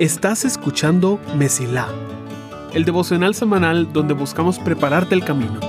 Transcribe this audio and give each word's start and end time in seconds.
Estás 0.00 0.46
escuchando 0.46 1.20
Mesilá, 1.36 1.86
el 2.72 2.86
devocional 2.86 3.34
semanal 3.34 3.92
donde 3.92 4.14
buscamos 4.14 4.58
prepararte 4.58 5.14
el 5.14 5.22
camino 5.24 5.60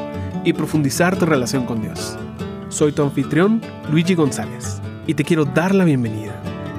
y 0.46 0.54
profundizar 0.54 1.20
tu 1.20 1.26
relación 1.26 1.66
con 1.66 1.82
Dios. 1.82 2.18
Soy 2.70 2.94
tu 2.94 3.04
anfitrión, 3.04 3.62
Luigi 3.92 4.16
González, 4.16 4.82
y 5.06 5.16
te 5.16 5.26
quiero 5.26 5.44
dar 5.44 5.76
la 5.76 5.84
bienvenida. 5.84 6.34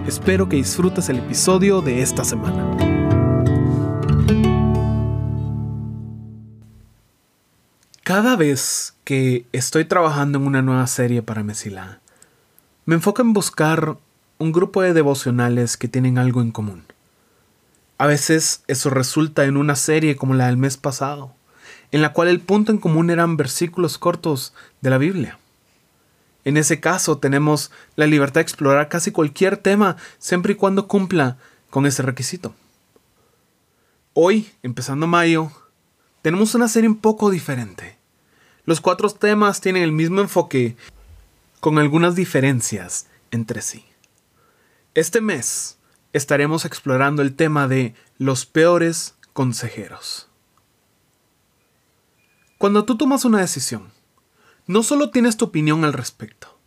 Espero 0.06 0.48
que 0.48 0.56
disfrutes 0.56 1.10
el 1.10 1.18
episodio 1.18 1.82
de 1.82 2.00
esta 2.00 2.24
semana. 2.24 2.74
Cada 8.02 8.34
vez 8.34 8.96
que 9.04 9.44
estoy 9.52 9.84
trabajando 9.84 10.38
en 10.38 10.46
una 10.46 10.62
nueva 10.62 10.86
serie 10.86 11.22
para 11.22 11.44
Mesilá, 11.44 12.00
me 12.86 12.94
enfoco 12.94 13.20
en 13.20 13.34
buscar 13.34 13.98
un 14.42 14.50
grupo 14.50 14.82
de 14.82 14.92
devocionales 14.92 15.76
que 15.76 15.86
tienen 15.86 16.18
algo 16.18 16.42
en 16.42 16.50
común. 16.50 16.82
A 17.96 18.08
veces 18.08 18.64
eso 18.66 18.90
resulta 18.90 19.44
en 19.44 19.56
una 19.56 19.76
serie 19.76 20.16
como 20.16 20.34
la 20.34 20.46
del 20.46 20.56
mes 20.56 20.76
pasado, 20.76 21.32
en 21.92 22.02
la 22.02 22.12
cual 22.12 22.26
el 22.26 22.40
punto 22.40 22.72
en 22.72 22.78
común 22.78 23.10
eran 23.10 23.36
versículos 23.36 23.98
cortos 23.98 24.52
de 24.80 24.90
la 24.90 24.98
Biblia. 24.98 25.38
En 26.44 26.56
ese 26.56 26.80
caso 26.80 27.18
tenemos 27.18 27.70
la 27.94 28.08
libertad 28.08 28.40
de 28.40 28.42
explorar 28.42 28.88
casi 28.88 29.12
cualquier 29.12 29.58
tema 29.58 29.96
siempre 30.18 30.54
y 30.54 30.56
cuando 30.56 30.88
cumpla 30.88 31.36
con 31.70 31.86
ese 31.86 32.02
requisito. 32.02 32.52
Hoy, 34.12 34.50
empezando 34.64 35.06
mayo, 35.06 35.52
tenemos 36.20 36.56
una 36.56 36.66
serie 36.66 36.88
un 36.88 36.98
poco 36.98 37.30
diferente. 37.30 37.96
Los 38.64 38.80
cuatro 38.80 39.08
temas 39.08 39.60
tienen 39.60 39.84
el 39.84 39.92
mismo 39.92 40.20
enfoque, 40.20 40.76
con 41.60 41.78
algunas 41.78 42.16
diferencias 42.16 43.06
entre 43.30 43.62
sí. 43.62 43.84
Este 44.94 45.22
mes 45.22 45.78
estaremos 46.12 46.66
explorando 46.66 47.22
el 47.22 47.34
tema 47.34 47.66
de 47.66 47.94
los 48.18 48.44
peores 48.44 49.14
consejeros. 49.32 50.28
Cuando 52.58 52.84
tú 52.84 52.98
tomas 52.98 53.24
una 53.24 53.40
decisión, 53.40 53.90
no 54.66 54.82
solo 54.82 55.10
tienes 55.10 55.38
tu 55.38 55.46
opinión 55.46 55.86
al 55.86 55.94
respecto, 55.94 56.58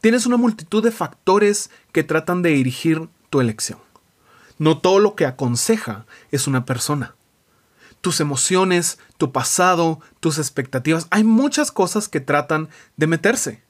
tienes 0.00 0.24
una 0.24 0.38
multitud 0.38 0.82
de 0.82 0.90
factores 0.90 1.70
que 1.92 2.02
tratan 2.02 2.40
de 2.40 2.48
dirigir 2.48 3.10
tu 3.28 3.42
elección. 3.42 3.78
No 4.56 4.78
todo 4.78 4.98
lo 4.98 5.14
que 5.14 5.26
aconseja 5.26 6.06
es 6.30 6.46
una 6.46 6.64
persona. 6.64 7.14
Tus 8.00 8.20
emociones, 8.20 8.98
tu 9.18 9.32
pasado, 9.32 10.00
tus 10.20 10.38
expectativas, 10.38 11.08
hay 11.10 11.24
muchas 11.24 11.70
cosas 11.70 12.08
que 12.08 12.20
tratan 12.20 12.70
de 12.96 13.06
meterse. 13.06 13.62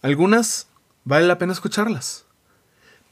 Algunas 0.00 0.68
vale 1.04 1.26
la 1.26 1.36
pena 1.36 1.52
escucharlas. 1.52 2.24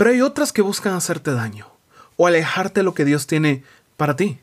Pero 0.03 0.11
hay 0.11 0.21
otras 0.21 0.53
que 0.53 0.63
buscan 0.63 0.95
hacerte 0.95 1.33
daño 1.33 1.69
o 2.17 2.27
alejarte 2.27 2.81
de 2.81 2.85
lo 2.85 2.93
que 2.93 3.05
Dios 3.05 3.29
tiene 3.29 3.63
para 3.97 4.17
ti. 4.17 4.41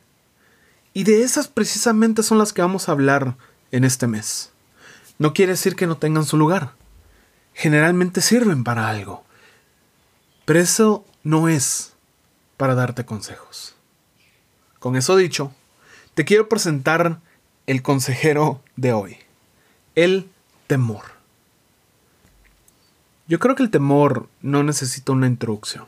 Y 0.93 1.03
de 1.03 1.23
esas 1.23 1.49
precisamente 1.49 2.23
son 2.23 2.37
las 2.37 2.53
que 2.53 2.61
vamos 2.61 2.87
a 2.87 2.93
hablar 2.93 3.35
en 3.71 3.83
este 3.83 4.07
mes. 4.07 4.53
No 5.17 5.33
quiere 5.33 5.51
decir 5.51 5.75
que 5.75 5.85
no 5.85 5.97
tengan 5.97 6.23
su 6.23 6.37
lugar. 6.37 6.75
Generalmente 7.53 8.21
sirven 8.21 8.63
para 8.63 8.87
algo. 8.87 9.25
Pero 10.45 10.61
eso 10.61 11.03
no 11.23 11.49
es 11.49 11.91
para 12.55 12.73
darte 12.73 13.03
consejos. 13.03 13.75
Con 14.79 14.95
eso 14.95 15.17
dicho, 15.17 15.51
te 16.13 16.23
quiero 16.23 16.47
presentar 16.47 17.19
el 17.67 17.81
consejero 17.81 18.63
de 18.77 18.93
hoy. 18.93 19.17
El 19.95 20.29
temor. 20.67 21.18
Yo 23.29 23.37
creo 23.37 23.53
que 23.53 23.61
el 23.61 23.69
temor 23.69 24.27
no 24.41 24.63
necesita 24.63 25.11
una 25.11 25.27
introducción. 25.27 25.85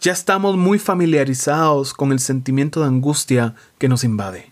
Ya 0.00 0.10
estamos 0.10 0.56
muy 0.56 0.80
familiarizados 0.80 1.94
con 1.94 2.10
el 2.10 2.18
sentimiento 2.18 2.80
de 2.80 2.88
angustia 2.88 3.54
que 3.78 3.88
nos 3.88 4.02
invade. 4.02 4.50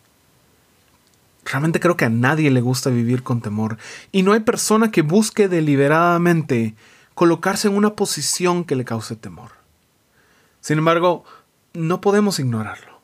Realmente 1.44 1.80
creo 1.80 1.96
que 1.96 2.04
a 2.04 2.08
nadie 2.08 2.52
le 2.52 2.60
gusta 2.60 2.90
vivir 2.90 3.24
con 3.24 3.40
temor 3.40 3.76
y 4.12 4.22
no 4.22 4.34
hay 4.34 4.40
persona 4.40 4.92
que 4.92 5.02
busque 5.02 5.48
deliberadamente 5.48 6.76
colocarse 7.16 7.66
en 7.66 7.76
una 7.76 7.94
posición 7.94 8.62
que 8.62 8.76
le 8.76 8.84
cause 8.84 9.16
temor. 9.16 9.50
Sin 10.60 10.78
embargo, 10.78 11.24
no 11.72 12.00
podemos 12.00 12.38
ignorarlo. 12.38 13.00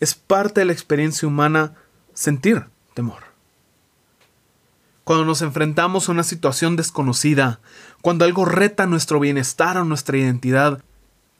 Es 0.00 0.14
parte 0.14 0.60
de 0.60 0.66
la 0.66 0.74
experiencia 0.74 1.26
humana 1.26 1.72
sentir 2.12 2.66
temor 2.92 3.27
cuando 5.08 5.24
nos 5.24 5.40
enfrentamos 5.40 6.06
a 6.06 6.12
una 6.12 6.22
situación 6.22 6.76
desconocida, 6.76 7.60
cuando 8.02 8.26
algo 8.26 8.44
reta 8.44 8.84
nuestro 8.84 9.18
bienestar 9.18 9.78
o 9.78 9.84
nuestra 9.86 10.18
identidad, 10.18 10.84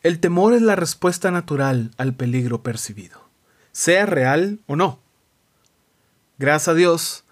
el 0.03 0.21
temor 0.21 0.55
es 0.55 0.62
la 0.62 0.75
respuesta 0.75 1.31
natural 1.31 1.91
al 1.99 2.15
peligro 2.15 2.62
percibido, 2.62 3.29
sea 3.73 4.06
real 4.06 4.61
o 4.69 4.75
no. 4.75 5.01
Gracias 6.39 6.69
a 6.69 6.73
Dios, 6.73 7.25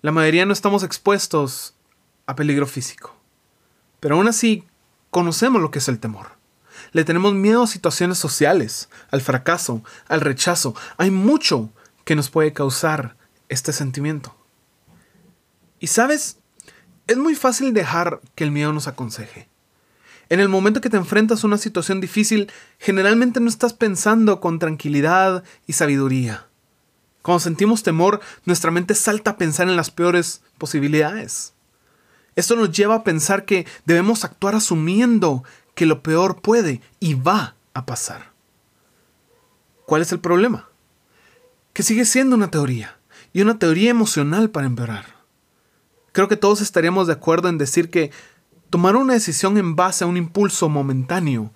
la 0.00 0.12
mayoría 0.12 0.46
no 0.46 0.52
estamos 0.52 0.84
expuestos 0.84 1.74
a 2.26 2.36
peligro 2.36 2.68
físico. 2.68 3.16
Pero 3.98 4.14
aún 4.14 4.28
así, 4.28 4.62
conocemos 5.10 5.60
lo 5.60 5.72
que 5.72 5.80
es 5.80 5.88
el 5.88 5.98
temor. 5.98 6.36
Le 6.92 7.02
tenemos 7.02 7.34
miedo 7.34 7.64
a 7.64 7.66
situaciones 7.66 8.18
sociales, 8.18 8.90
al 9.10 9.22
fracaso, 9.22 9.82
al 10.06 10.20
rechazo. 10.20 10.76
Hay 10.98 11.10
mucho 11.10 11.70
que 12.04 12.14
nos 12.14 12.30
puede 12.30 12.52
causar 12.52 13.16
este 13.48 13.72
sentimiento. 13.72 14.36
Y 15.84 15.88
sabes, 15.88 16.38
es 17.06 17.18
muy 17.18 17.34
fácil 17.34 17.74
dejar 17.74 18.22
que 18.34 18.44
el 18.44 18.50
miedo 18.50 18.72
nos 18.72 18.88
aconseje. 18.88 19.50
En 20.30 20.40
el 20.40 20.48
momento 20.48 20.80
que 20.80 20.88
te 20.88 20.96
enfrentas 20.96 21.44
a 21.44 21.46
una 21.46 21.58
situación 21.58 22.00
difícil, 22.00 22.50
generalmente 22.78 23.38
no 23.38 23.50
estás 23.50 23.74
pensando 23.74 24.40
con 24.40 24.58
tranquilidad 24.58 25.44
y 25.66 25.74
sabiduría. 25.74 26.46
Cuando 27.20 27.40
sentimos 27.40 27.82
temor, 27.82 28.22
nuestra 28.46 28.70
mente 28.70 28.94
salta 28.94 29.32
a 29.32 29.36
pensar 29.36 29.68
en 29.68 29.76
las 29.76 29.90
peores 29.90 30.40
posibilidades. 30.56 31.52
Esto 32.34 32.56
nos 32.56 32.72
lleva 32.72 32.94
a 32.94 33.04
pensar 33.04 33.44
que 33.44 33.66
debemos 33.84 34.24
actuar 34.24 34.54
asumiendo 34.54 35.44
que 35.74 35.84
lo 35.84 36.02
peor 36.02 36.40
puede 36.40 36.80
y 36.98 37.12
va 37.12 37.56
a 37.74 37.84
pasar. 37.84 38.32
¿Cuál 39.84 40.00
es 40.00 40.12
el 40.12 40.20
problema? 40.20 40.70
Que 41.74 41.82
sigue 41.82 42.06
siendo 42.06 42.36
una 42.36 42.50
teoría, 42.50 42.96
y 43.34 43.42
una 43.42 43.58
teoría 43.58 43.90
emocional 43.90 44.48
para 44.48 44.66
empeorar. 44.66 45.13
Creo 46.14 46.28
que 46.28 46.36
todos 46.36 46.60
estaríamos 46.60 47.08
de 47.08 47.12
acuerdo 47.12 47.48
en 47.48 47.58
decir 47.58 47.90
que 47.90 48.12
tomar 48.70 48.94
una 48.94 49.14
decisión 49.14 49.58
en 49.58 49.74
base 49.74 50.04
a 50.04 50.06
un 50.06 50.16
impulso 50.16 50.68
momentáneo 50.68 51.50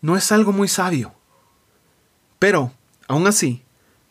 no 0.00 0.16
es 0.16 0.32
algo 0.32 0.52
muy 0.52 0.68
sabio. 0.68 1.12
Pero, 2.38 2.72
aún 3.08 3.26
así, 3.26 3.62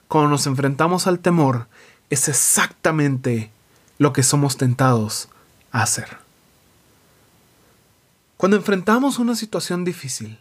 cuando 0.07 0.29
nos 0.29 0.45
enfrentamos 0.45 1.07
al 1.07 1.17
temor, 1.17 1.67
es 2.11 2.29
exactamente 2.29 3.51
lo 3.97 4.13
que 4.13 4.21
somos 4.21 4.57
tentados 4.57 5.27
a 5.71 5.81
hacer. 5.81 6.19
Cuando 8.37 8.57
enfrentamos 8.57 9.17
una 9.17 9.35
situación 9.35 9.85
difícil, 9.85 10.37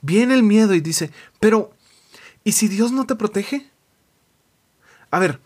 viene 0.00 0.32
el 0.32 0.42
miedo 0.42 0.74
y 0.74 0.80
dice, 0.80 1.12
pero, 1.40 1.74
¿y 2.42 2.52
si 2.52 2.68
Dios 2.68 2.90
no 2.90 3.04
te 3.04 3.16
protege? 3.16 3.70
A 5.10 5.18
ver, 5.18 5.42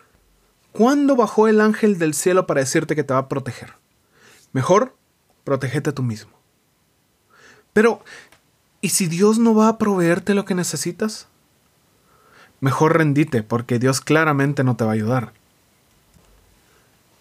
¿Cuándo 0.73 1.17
bajó 1.17 1.49
el 1.49 1.61
ángel 1.61 1.99
del 1.99 2.15
cielo 2.15 2.47
para 2.47 2.61
decirte 2.61 2.97
que 2.97 3.05
te 3.05 3.13
va 3.13 3.21
a 3.21 3.29
proteger? 3.29 3.75
Mejor, 4.53 4.97
protégete 5.45 5.93
tú 5.93 6.03
mismo. 6.03 6.33
Pero, 7.73 8.03
¿y 8.81 8.91
si 8.91 9.07
Dios 9.07 9.39
no 9.39 9.55
va 9.55 9.69
a 9.69 9.79
proveerte 9.79 10.35
lo 10.35 10.45
que 10.45 10.55
necesitas? 10.55 11.29
Mejor 12.61 12.97
rendite, 12.97 13.43
porque 13.43 13.79
Dios 13.79 14.01
claramente 14.01 14.65
no 14.65 14.77
te 14.77 14.85
va 14.85 14.91
a 14.91 14.95
ayudar. 14.95 15.33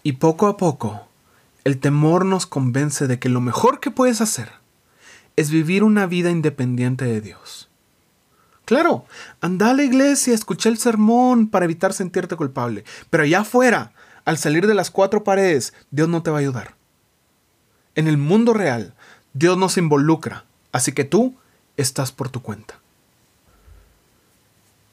Y 0.03 0.13
poco 0.13 0.47
a 0.47 0.57
poco, 0.57 1.07
el 1.63 1.79
temor 1.79 2.25
nos 2.25 2.45
convence 2.45 3.07
de 3.07 3.19
que 3.19 3.29
lo 3.29 3.41
mejor 3.41 3.79
que 3.79 3.91
puedes 3.91 4.21
hacer 4.21 4.51
es 5.35 5.49
vivir 5.49 5.83
una 5.83 6.05
vida 6.05 6.29
independiente 6.29 7.05
de 7.05 7.21
Dios. 7.21 7.70
Claro, 8.71 9.03
anda 9.41 9.69
a 9.69 9.73
la 9.73 9.83
iglesia, 9.83 10.33
escucha 10.33 10.69
el 10.69 10.77
sermón 10.77 11.49
para 11.49 11.65
evitar 11.65 11.91
sentirte 11.91 12.37
culpable. 12.37 12.85
Pero 13.09 13.23
allá 13.23 13.41
afuera, 13.41 13.91
al 14.23 14.37
salir 14.37 14.65
de 14.65 14.73
las 14.73 14.89
cuatro 14.89 15.25
paredes, 15.25 15.73
Dios 15.89 16.07
no 16.07 16.23
te 16.23 16.31
va 16.31 16.37
a 16.37 16.39
ayudar. 16.39 16.75
En 17.95 18.07
el 18.07 18.17
mundo 18.17 18.53
real, 18.53 18.93
Dios 19.33 19.57
no 19.57 19.67
se 19.67 19.81
involucra, 19.81 20.45
así 20.71 20.93
que 20.93 21.03
tú 21.03 21.35
estás 21.75 22.13
por 22.13 22.29
tu 22.29 22.41
cuenta. 22.41 22.79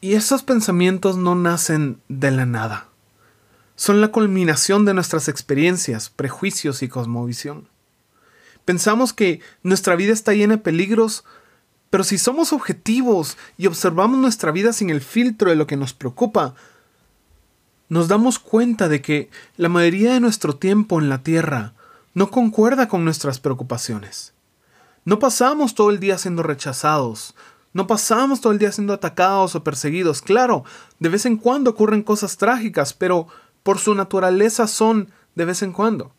Y 0.01 0.15
esos 0.15 0.43
pensamientos 0.43 1.17
no 1.17 1.37
nacen 1.37 2.01
de 2.09 2.33
la 2.33 2.47
nada. 2.47 2.89
Son 3.77 4.01
la 4.01 4.09
culminación 4.09 4.87
de 4.87 4.95
nuestras 4.95 5.29
experiencias, 5.29 6.11
prejuicios 6.11 6.83
y 6.83 6.89
cosmovisión. 6.89 7.69
Pensamos 8.65 9.13
que 9.13 9.41
nuestra 9.63 9.95
vida 9.95 10.13
está 10.13 10.33
llena 10.33 10.57
de 10.57 10.63
peligros 10.63 11.25
pero 11.91 12.05
si 12.05 12.19
somos 12.19 12.53
objetivos 12.53 13.37
y 13.57 13.67
observamos 13.67 14.19
nuestra 14.19 14.53
vida 14.53 14.73
sin 14.73 14.91
el 14.91 15.01
filtro 15.01 15.51
de 15.51 15.57
lo 15.57 15.67
que 15.67 15.77
nos 15.77 15.95
preocupa, 15.95 16.55
nos 17.89 18.09
damos 18.09 18.39
cuenta 18.39 18.89
de 18.89 19.01
que 19.01 19.31
la 19.57 19.69
mayoría 19.69 20.13
de 20.13 20.21
nuestro 20.21 20.57
tiempo 20.57 21.01
en 21.01 21.09
la 21.09 21.23
Tierra 21.23 21.73
no 22.13 22.31
concuerda 22.31 22.89
con 22.89 23.05
nuestras 23.05 23.41
preocupaciones. 23.41 24.35
No 25.05 25.19
pasamos 25.19 25.75
todo 25.75 25.91
el 25.91 26.01
día 26.01 26.19
siendo 26.19 26.43
rechazados. 26.43 27.35
No 27.73 27.87
pasamos 27.87 28.41
todo 28.41 28.53
el 28.53 28.59
día 28.59 28.73
siendo 28.73 28.93
atacados 28.93 29.55
o 29.55 29.65
perseguidos. 29.65 30.21
Claro, 30.21 30.65
de 30.99 31.09
vez 31.09 31.25
en 31.25 31.37
cuando 31.37 31.71
ocurren 31.71 32.03
cosas 32.03 32.37
trágicas, 32.37 32.93
pero 32.93 33.27
por 33.63 33.79
su 33.79 33.95
naturaleza 33.95 34.67
son 34.67 35.11
de 35.35 35.45
vez 35.47 35.63
en 35.63 35.73
cuando. 35.73 36.13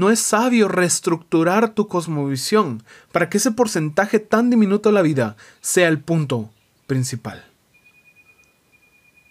No 0.00 0.08
es 0.08 0.18
sabio 0.18 0.66
reestructurar 0.66 1.74
tu 1.74 1.86
cosmovisión 1.86 2.82
para 3.12 3.28
que 3.28 3.36
ese 3.36 3.50
porcentaje 3.50 4.18
tan 4.18 4.48
diminuto 4.48 4.88
de 4.88 4.94
la 4.94 5.02
vida 5.02 5.36
sea 5.60 5.88
el 5.88 6.00
punto 6.00 6.48
principal. 6.86 7.44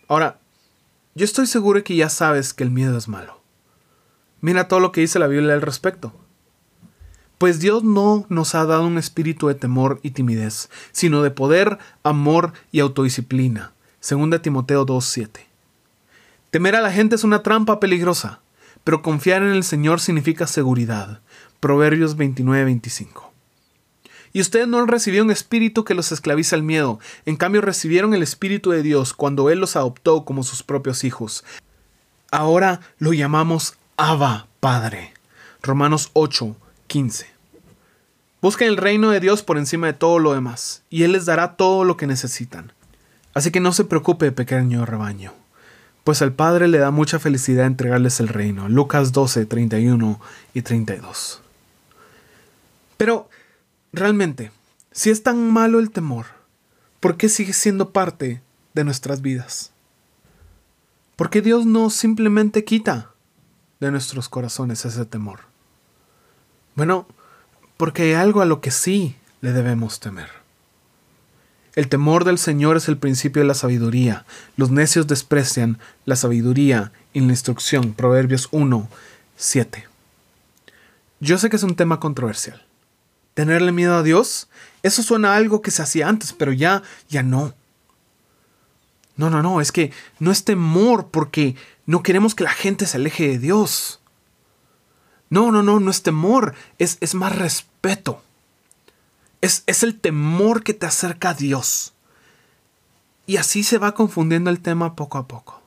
Ahora, 0.08 0.38
yo 1.16 1.26
estoy 1.26 1.48
seguro 1.48 1.84
que 1.84 1.96
ya 1.96 2.08
sabes 2.08 2.54
que 2.54 2.64
el 2.64 2.70
miedo 2.70 3.00
es 3.00 3.08
malo. 3.08 3.42
Mira 4.42 4.68
todo 4.68 4.80
lo 4.80 4.92
que 4.92 5.02
dice 5.02 5.18
la 5.18 5.26
Biblia 5.26 5.56
al 5.56 5.64
respecto. 5.64 6.14
Pues 7.40 7.60
Dios 7.60 7.84
no 7.84 8.28
nos 8.30 8.54
ha 8.54 8.64
dado 8.68 8.86
un 8.86 9.00
espíritu 9.00 9.48
de 9.48 9.56
temor 9.56 10.00
y 10.04 10.12
timidez, 10.12 10.70
sino 10.92 11.24
de 11.24 11.32
poder, 11.32 11.80
amor 12.04 12.54
y 12.72 12.82
autodisciplina. 12.82 13.74
2 14.08 14.40
Timoteo 14.44 14.86
2.7. 14.86 15.48
Temer 16.52 16.76
a 16.76 16.82
la 16.82 16.92
gente 16.92 17.16
es 17.16 17.24
una 17.24 17.42
trampa 17.42 17.80
peligrosa, 17.80 18.42
pero 18.84 19.02
confiar 19.02 19.44
en 19.44 19.52
el 19.52 19.64
Señor 19.64 20.00
significa 20.00 20.48
seguridad. 20.48 21.22
Proverbios 21.60 22.18
29.25. 22.18 23.30
Y 24.32 24.42
ustedes 24.42 24.68
no 24.68 24.80
han 24.80 24.88
un 25.24 25.32
espíritu 25.32 25.84
que 25.84 25.96
los 25.96 26.12
esclaviza 26.12 26.56
al 26.56 26.64
miedo, 26.64 27.00
en 27.26 27.36
cambio 27.36 27.62
recibieron 27.62 28.14
el 28.14 28.22
espíritu 28.22 28.72
de 28.72 28.84
Dios 28.84 29.14
cuando 29.14 29.50
Él 29.50 29.60
los 29.60 29.76
adoptó 29.76 30.24
como 30.24 30.44
sus 30.44 30.62
propios 30.62 31.04
hijos. 31.04 31.44
Ahora 32.32 32.80
lo 33.00 33.14
llamamos 33.14 33.76
Abba 33.98 34.48
Padre. 34.60 35.14
Romanos 35.64 36.12
8, 36.14 36.56
15. 36.88 37.28
Busquen 38.42 38.70
el 38.70 38.78
reino 38.78 39.10
de 39.10 39.20
Dios 39.20 39.42
por 39.44 39.58
encima 39.58 39.88
de 39.88 39.94
todo 39.94 40.20
lo 40.20 40.34
demás, 40.34 40.84
y 40.90 41.04
Él 41.04 41.12
les 41.14 41.26
dará 41.26 41.58
todo 41.58 41.84
lo 41.84 41.98
que 41.98 42.08
necesitan. 42.08 42.72
Así 43.34 43.52
que 43.52 43.60
no 43.60 43.74
se 43.74 43.84
preocupe, 43.84 44.32
pequeño 44.32 44.86
rebaño, 44.86 45.34
pues 46.10 46.22
al 46.22 46.34
Padre 46.34 46.68
le 46.68 46.80
da 46.80 46.92
mucha 46.92 47.20
felicidad 47.20 47.66
entregarles 47.66 48.20
el 48.20 48.28
reino. 48.28 48.68
Lucas 48.68 49.12
12, 49.12 49.46
31 49.46 50.20
y 50.54 50.62
32. 50.62 51.42
Pero 52.98 53.30
Realmente, 53.92 54.52
si 54.92 55.10
es 55.10 55.24
tan 55.24 55.52
malo 55.52 55.80
el 55.80 55.90
temor, 55.90 56.28
¿por 57.00 57.18
qué 57.18 57.28
sigue 57.28 57.54
siendo 57.54 57.90
parte 57.90 58.42
de 58.74 58.84
nuestras 58.84 59.22
vidas? 59.22 59.72
¿Por 61.16 61.30
qué 61.30 61.42
Dios 61.42 61.66
no 61.66 61.90
simplemente 61.90 62.64
quita 62.64 63.12
de 63.80 63.90
nuestros 63.90 64.30
corazones 64.30 64.86
ese 64.86 65.06
temor? 65.06 65.40
Bueno, 66.76 67.08
porque 67.78 68.04
hay 68.04 68.14
algo 68.14 68.42
a 68.42 68.46
lo 68.46 68.62
que 68.62 68.72
sí 68.72 69.16
le 69.42 69.54
debemos 69.54 70.00
temer. 70.00 70.30
El 71.76 71.88
temor 71.88 72.26
del 72.26 72.38
Señor 72.38 72.78
es 72.78 72.88
el 72.88 72.98
principio 72.98 73.42
de 73.42 73.48
la 73.48 73.54
sabiduría. 73.54 74.26
Los 74.58 74.72
necios 74.72 75.08
desprecian 75.08 75.80
la 76.06 76.16
sabiduría 76.16 76.92
y 77.14 77.20
la 77.22 77.28
instrucción. 77.28 77.94
Proverbios 77.94 78.50
1, 78.52 78.90
7. 79.38 79.88
Yo 81.20 81.38
sé 81.38 81.50
que 81.50 81.56
es 81.56 81.64
un 81.64 81.76
tema 81.76 82.00
controversial 82.00 82.64
tenerle 83.40 83.72
miedo 83.72 83.96
a 83.96 84.04
Dios, 84.04 84.50
eso 84.84 85.02
suena 85.02 85.38
algo 85.38 85.62
que 85.62 85.72
se 85.72 85.82
hacía 85.82 86.10
antes, 86.10 86.34
pero 86.34 86.52
ya, 86.52 86.84
ya 87.08 87.24
no. 87.24 87.54
No, 89.16 89.30
no, 89.30 89.42
no, 89.42 89.62
es 89.62 89.72
que 89.72 89.94
no 90.20 90.30
es 90.30 90.44
temor 90.44 91.08
porque 91.08 91.56
no 91.86 92.04
queremos 92.04 92.36
que 92.36 92.44
la 92.44 92.52
gente 92.52 92.86
se 92.86 92.98
aleje 92.98 93.30
de 93.30 93.40
Dios. 93.40 94.02
No, 95.30 95.54
no, 95.54 95.64
no, 95.64 95.80
no 95.80 95.90
es 95.90 96.04
temor, 96.04 96.54
es, 96.80 96.98
es 97.00 97.16
más 97.16 97.34
respeto. 97.34 98.22
Es, 99.42 99.64
es 99.68 99.84
el 99.84 100.00
temor 100.00 100.64
que 100.64 100.74
te 100.74 100.86
acerca 100.86 101.30
a 101.30 101.34
Dios. 101.34 101.94
Y 103.26 103.38
así 103.38 103.64
se 103.64 103.78
va 103.78 103.94
confundiendo 103.94 104.50
el 104.50 104.60
tema 104.60 104.96
poco 104.96 105.18
a 105.18 105.28
poco. 105.28 105.62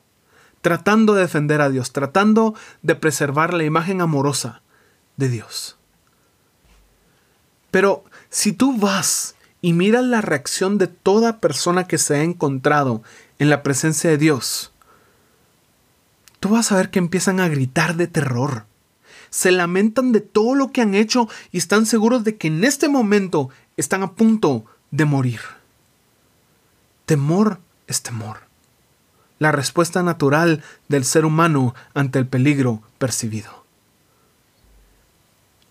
Tratando 0.61 1.13
de 1.13 1.21
defender 1.21 1.61
a 1.61 1.69
Dios, 1.69 1.91
tratando 1.91 2.55
de 2.81 2.95
preservar 2.95 3.53
la 3.53 3.63
imagen 3.63 4.01
amorosa 4.01 4.61
de 5.17 5.29
Dios. 5.29 5.77
Pero 7.71 8.03
si 8.29 8.53
tú 8.53 8.77
vas 8.77 9.35
y 9.61 9.73
miras 9.73 10.03
la 10.03 10.21
reacción 10.21 10.77
de 10.77 10.87
toda 10.87 11.39
persona 11.39 11.87
que 11.87 11.97
se 11.97 12.15
ha 12.15 12.23
encontrado 12.23 13.01
en 13.39 13.49
la 13.49 13.63
presencia 13.63 14.09
de 14.09 14.17
Dios, 14.17 14.71
tú 16.39 16.49
vas 16.49 16.71
a 16.71 16.75
ver 16.75 16.89
que 16.89 16.99
empiezan 16.99 17.39
a 17.39 17.47
gritar 17.47 17.95
de 17.95 18.07
terror. 18.07 18.65
Se 19.29 19.51
lamentan 19.51 20.11
de 20.11 20.21
todo 20.21 20.53
lo 20.53 20.71
que 20.71 20.81
han 20.81 20.93
hecho 20.93 21.29
y 21.51 21.57
están 21.57 21.85
seguros 21.85 22.23
de 22.23 22.35
que 22.35 22.49
en 22.49 22.63
este 22.63 22.89
momento 22.89 23.49
están 23.77 24.03
a 24.03 24.13
punto 24.13 24.65
de 24.91 25.05
morir. 25.05 25.39
Temor 27.05 27.59
es 27.87 28.01
temor. 28.01 28.41
La 29.39 29.51
respuesta 29.51 30.03
natural 30.03 30.63
del 30.87 31.03
ser 31.05 31.25
humano 31.25 31.75
ante 31.93 32.19
el 32.19 32.27
peligro 32.27 32.81
percibido. 32.97 33.63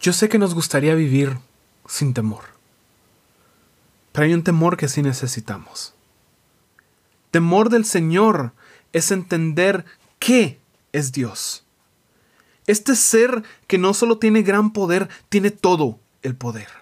Yo 0.01 0.13
sé 0.13 0.29
que 0.29 0.39
nos 0.39 0.55
gustaría 0.55 0.95
vivir 0.95 1.39
sin 1.87 2.13
temor. 2.13 2.45
Pero 4.13 4.27
hay 4.27 4.35
un 4.35 4.43
temor 4.43 4.77
que 4.77 4.89
sí 4.89 5.01
necesitamos. 5.01 5.95
Temor 7.31 7.71
del 7.71 7.85
Señor 7.85 8.53
es 8.93 9.11
entender 9.11 9.87
que 10.19 10.61
es 10.93 11.13
Dios. 11.13 11.65
Este 12.67 12.95
ser 12.95 13.43
que 13.67 13.79
no 13.79 13.95
solo 13.95 14.19
tiene 14.19 14.43
gran 14.43 14.73
poder, 14.73 15.09
tiene 15.29 15.51
todo 15.51 15.99
el 16.23 16.37
poder. 16.37 16.82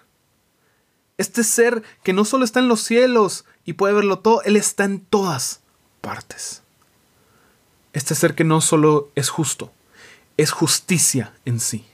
Este 1.17 1.43
ser 1.43 1.83
que 2.03 2.13
no 2.13 2.25
solo 2.25 2.45
está 2.45 2.59
en 2.59 2.67
los 2.67 2.81
cielos 2.81 3.45
y 3.65 3.73
puede 3.73 3.93
verlo 3.93 4.19
todo, 4.19 4.41
Él 4.43 4.55
está 4.55 4.85
en 4.85 4.99
todas 4.99 5.61
partes. 6.01 6.63
Este 7.93 8.15
ser 8.15 8.35
que 8.35 8.43
no 8.43 8.61
solo 8.61 9.09
es 9.15 9.29
justo, 9.29 9.71
es 10.37 10.51
justicia 10.51 11.33
en 11.45 11.59
sí 11.59 11.85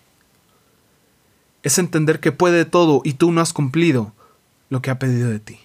es 1.68 1.78
entender 1.78 2.20
que 2.20 2.32
puede 2.32 2.66
todo 2.66 3.02
y 3.04 3.14
tú 3.14 3.32
no 3.32 3.42
has 3.42 3.54
cumplido 3.54 4.14
lo 4.70 4.82
que 4.82 4.90
ha 4.90 5.00
pedido 5.00 5.30
de 5.30 5.40
ti. 5.40 5.60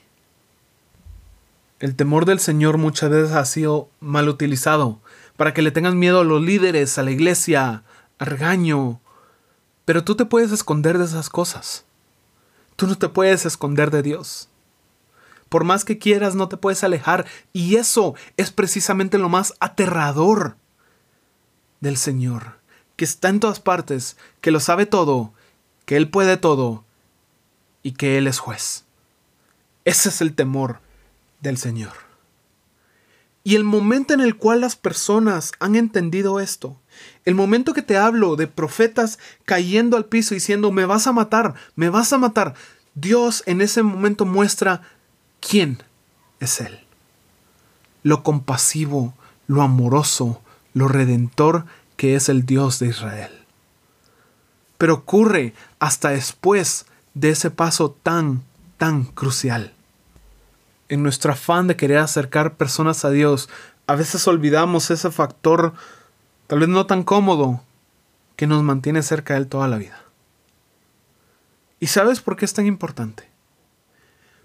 El 1.78 1.96
temor 1.96 2.26
del 2.26 2.40
Señor 2.40 2.76
muchas 2.76 3.10
veces 3.10 3.32
ha 3.32 3.44
sido 3.44 3.88
mal 4.00 4.28
utilizado 4.28 5.00
para 5.36 5.54
que 5.54 5.62
le 5.62 5.70
tengas 5.70 5.94
miedo 5.94 6.20
a 6.20 6.24
los 6.24 6.42
líderes, 6.42 6.98
a 6.98 7.02
la 7.02 7.10
iglesia, 7.10 7.84
a 8.18 8.24
regaño. 8.24 9.00
Pero 9.84 10.04
tú 10.04 10.14
te 10.14 10.24
puedes 10.24 10.52
esconder 10.52 10.98
de 10.98 11.04
esas 11.04 11.28
cosas. 11.28 11.84
Tú 12.76 12.86
no 12.86 12.96
te 12.96 13.08
puedes 13.08 13.46
esconder 13.46 13.90
de 13.90 14.02
Dios. 14.02 14.48
Por 15.48 15.64
más 15.64 15.84
que 15.84 15.98
quieras, 15.98 16.34
no 16.34 16.48
te 16.48 16.56
puedes 16.56 16.82
alejar. 16.82 17.26
Y 17.52 17.76
eso 17.76 18.14
es 18.36 18.50
precisamente 18.50 19.18
lo 19.18 19.28
más 19.28 19.54
aterrador 19.60 20.56
del 21.80 21.96
Señor, 21.96 22.58
que 22.96 23.04
está 23.04 23.28
en 23.28 23.40
todas 23.40 23.60
partes, 23.60 24.16
que 24.40 24.50
lo 24.50 24.60
sabe 24.60 24.86
todo 24.86 25.32
que 25.84 25.96
Él 25.96 26.08
puede 26.08 26.36
todo 26.36 26.84
y 27.82 27.92
que 27.92 28.18
Él 28.18 28.26
es 28.26 28.38
juez. 28.38 28.84
Ese 29.84 30.08
es 30.08 30.20
el 30.20 30.34
temor 30.34 30.80
del 31.40 31.58
Señor. 31.58 31.92
Y 33.44 33.56
el 33.56 33.64
momento 33.64 34.14
en 34.14 34.20
el 34.20 34.36
cual 34.36 34.60
las 34.60 34.76
personas 34.76 35.52
han 35.58 35.74
entendido 35.74 36.38
esto, 36.38 36.80
el 37.24 37.34
momento 37.34 37.74
que 37.74 37.82
te 37.82 37.96
hablo 37.96 38.36
de 38.36 38.46
profetas 38.46 39.18
cayendo 39.44 39.96
al 39.96 40.06
piso 40.06 40.34
diciendo, 40.34 40.72
me 40.72 40.86
vas 40.86 41.06
a 41.06 41.12
matar, 41.12 41.54
me 41.76 41.88
vas 41.88 42.12
a 42.12 42.18
matar, 42.18 42.54
Dios 42.94 43.42
en 43.46 43.60
ese 43.60 43.82
momento 43.82 44.24
muestra 44.24 44.82
quién 45.40 45.82
es 46.40 46.60
Él. 46.60 46.80
Lo 48.02 48.22
compasivo, 48.22 49.14
lo 49.46 49.62
amoroso, 49.62 50.42
lo 50.74 50.88
redentor 50.88 51.64
que 51.96 52.16
es 52.16 52.28
el 52.28 52.44
Dios 52.44 52.78
de 52.78 52.88
Israel 52.88 53.42
pero 54.82 54.94
ocurre 54.94 55.54
hasta 55.78 56.08
después 56.08 56.86
de 57.14 57.30
ese 57.30 57.52
paso 57.52 57.96
tan, 58.02 58.42
tan 58.78 59.04
crucial. 59.04 59.74
En 60.88 61.04
nuestro 61.04 61.30
afán 61.30 61.68
de 61.68 61.76
querer 61.76 61.98
acercar 61.98 62.56
personas 62.56 63.04
a 63.04 63.10
Dios, 63.10 63.48
a 63.86 63.94
veces 63.94 64.26
olvidamos 64.26 64.90
ese 64.90 65.12
factor, 65.12 65.72
tal 66.52 66.58
vez 66.58 66.68
no 66.68 66.84
tan 66.84 67.02
cómodo, 67.02 67.62
que 68.36 68.46
nos 68.46 68.62
mantiene 68.62 69.02
cerca 69.02 69.32
de 69.32 69.40
Él 69.40 69.46
toda 69.46 69.68
la 69.68 69.78
vida. 69.78 70.04
¿Y 71.80 71.86
sabes 71.86 72.20
por 72.20 72.36
qué 72.36 72.44
es 72.44 72.52
tan 72.52 72.66
importante? 72.66 73.26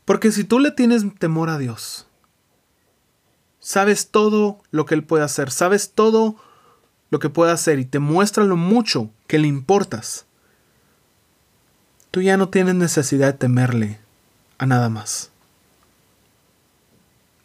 Porque 0.06 0.32
si 0.32 0.46
tú 0.46 0.60
le 0.60 0.72
tienes 0.72 1.04
temor 1.20 1.50
a 1.50 1.58
Dios, 1.58 2.08
sabes 3.60 4.10
todo 4.10 4.62
lo 4.72 4.86
que 4.86 4.96
Él 4.96 5.04
puede 5.04 5.26
hacer, 5.26 5.52
sabes 5.52 5.92
todo 5.92 6.38
lo 7.10 7.20
que 7.20 7.28
puede 7.28 7.52
hacer 7.52 7.78
y 7.78 7.84
te 7.84 8.00
muestra 8.00 8.46
lo 8.46 8.56
mucho 8.56 9.10
que 9.28 9.38
le 9.38 9.50
importas, 9.50 10.28
tú 12.10 12.22
ya 12.22 12.38
no 12.38 12.48
tienes 12.48 12.76
necesidad 12.76 13.34
de 13.34 13.38
temerle 13.38 14.00
a 14.60 14.66
nada 14.66 14.88
más. 14.88 15.30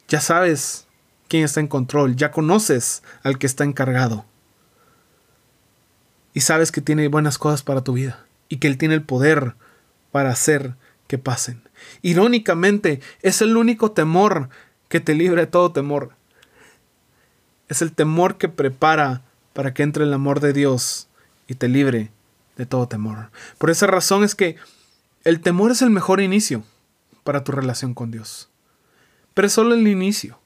Ya 0.07 0.21
sabes 0.21 0.87
quién 1.27 1.43
está 1.43 1.59
en 1.59 1.67
control, 1.67 2.15
ya 2.15 2.31
conoces 2.31 3.03
al 3.25 3.39
que 3.39 3.49
está 3.49 3.65
encargado. 3.65 4.25
Y 6.35 6.41
sabes 6.41 6.73
que 6.73 6.81
tiene 6.81 7.09
buenas 7.09 7.39
cosas 7.39 7.63
para 7.63 7.83
tu 7.83 7.95
vida 7.95 8.25
y 8.49 8.57
que 8.59 8.69
Él 8.69 8.79
tiene 8.79 8.95
el 8.95 9.03
poder 9.03 9.55
para 10.11 10.31
hacer 10.31 10.75
que 11.07 11.19
pasen. 11.19 11.63
Irónicamente, 12.01 13.01
es 13.23 13.43
el 13.43 13.57
único 13.57 13.93
temor 13.93 14.49
que 14.89 15.01
te 15.01 15.15
libre 15.15 15.43
de 15.43 15.47
todo 15.47 15.73
temor. 15.73 16.13
Es 17.69 17.83
el 17.83 17.93
temor 17.93 18.39
que 18.39 18.49
prepara 18.49 19.23
para 19.53 19.75
que 19.75 19.83
entre 19.83 20.05
el 20.05 20.13
amor 20.13 20.41
de 20.41 20.53
Dios 20.53 21.09
y 21.49 21.55
te 21.55 21.69
libre 21.69 22.11
de 22.57 22.67
todo 22.67 22.89
temor. 22.89 23.31
Por 23.59 23.71
esa 23.71 23.87
razón 23.87 24.25
es 24.25 24.35
que 24.35 24.57
el 25.25 25.41
temor 25.41 25.71
es 25.71 25.83
el 25.83 25.91
mejor 25.91 26.21
inicio 26.21 26.65
para 27.25 27.45
tu 27.45 27.53
relación 27.53 27.95
con 27.95 28.11
Dios. 28.11 28.49
Pero 29.35 29.47
es 29.47 29.53
solo 29.53 29.75
el 29.75 29.87
inicio. 29.87 30.39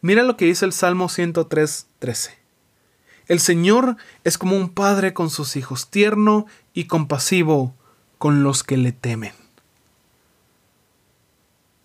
Mira 0.00 0.22
lo 0.22 0.36
que 0.36 0.44
dice 0.44 0.64
el 0.64 0.72
Salmo 0.72 1.08
103, 1.08 1.86
13. 1.98 2.45
El 3.28 3.40
Señor 3.40 3.96
es 4.24 4.38
como 4.38 4.56
un 4.56 4.68
padre 4.68 5.12
con 5.12 5.30
sus 5.30 5.56
hijos, 5.56 5.90
tierno 5.90 6.46
y 6.72 6.84
compasivo 6.84 7.74
con 8.18 8.42
los 8.42 8.62
que 8.62 8.76
le 8.76 8.92
temen. 8.92 9.32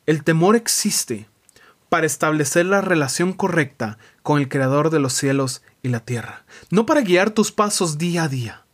El 0.05 0.23
temor 0.23 0.55
existe 0.55 1.27
para 1.89 2.05
establecer 2.05 2.65
la 2.65 2.81
relación 2.81 3.33
correcta 3.33 3.97
con 4.23 4.39
el 4.39 4.49
Creador 4.49 4.91
de 4.91 4.99
los 4.99 5.13
cielos 5.13 5.61
y 5.83 5.89
la 5.89 5.99
tierra, 6.01 6.45
no 6.69 6.85
para 6.85 7.01
guiar 7.01 7.31
tus 7.31 7.51
pasos 7.51 7.97
día 7.97 8.23
a 8.23 8.27
día. 8.27 8.65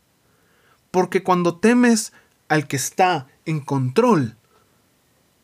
Porque 0.90 1.22
cuando 1.22 1.56
temes 1.56 2.12
al 2.48 2.66
que 2.66 2.76
está 2.76 3.26
en 3.44 3.60
control, 3.60 4.36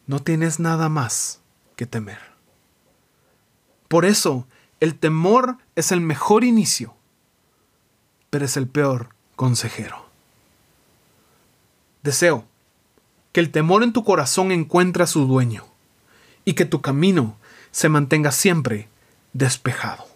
no 0.07 0.21
tienes 0.21 0.61
nada 0.61 0.89
más 0.89 1.41
que 1.77 1.87
temer. 1.87 2.19
Por 3.89 4.05
eso, 4.05 4.47
el 4.81 4.99
temor 4.99 5.59
es 5.77 5.93
el 5.93 6.01
mejor 6.01 6.45
inicio, 6.45 6.95
pero 8.35 8.47
es 8.47 8.57
el 8.57 8.67
peor 8.67 9.11
consejero. 9.37 10.07
Deseo 12.03 12.45
que 13.31 13.39
el 13.39 13.53
temor 13.53 13.85
en 13.85 13.93
tu 13.93 14.03
corazón 14.03 14.51
encuentre 14.51 15.05
a 15.05 15.07
su 15.07 15.25
dueño 15.29 15.65
y 16.45 16.55
que 16.55 16.65
tu 16.65 16.81
camino 16.81 17.37
se 17.71 17.89
mantenga 17.89 18.33
siempre 18.33 18.89
despejado. 19.35 20.09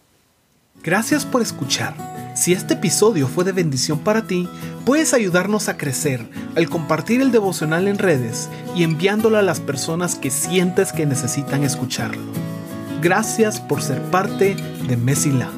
Gracias 0.82 1.24
por 1.24 1.42
escuchar. 1.42 1.94
Si 2.34 2.52
este 2.52 2.74
episodio 2.74 3.28
fue 3.28 3.44
de 3.44 3.52
bendición 3.52 4.00
para 4.00 4.26
ti, 4.26 4.48
puedes 4.84 5.14
ayudarnos 5.14 5.68
a 5.68 5.76
crecer 5.76 6.28
al 6.56 6.68
compartir 6.68 7.20
el 7.20 7.30
devocional 7.30 7.86
en 7.86 7.98
redes 7.98 8.48
y 8.74 8.82
enviándolo 8.82 9.38
a 9.38 9.42
las 9.42 9.60
personas 9.60 10.16
que 10.16 10.32
sientes 10.32 10.92
que 10.92 11.06
necesitan 11.06 11.62
escucharlo. 11.62 12.32
Gracias 13.00 13.60
por 13.60 13.80
ser 13.80 14.02
parte 14.10 14.56
de 14.88 14.96
Mesila. 14.96 15.52